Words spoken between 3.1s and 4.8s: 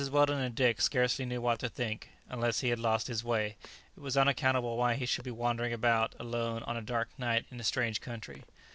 way; it was unaccountable